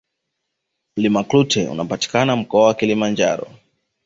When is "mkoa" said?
2.35-2.65